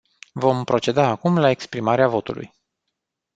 Vom 0.43 0.63
proceda 0.65 1.07
acum 1.07 1.37
la 1.37 1.49
exprimarea 1.49 2.07
votului. 2.07 2.53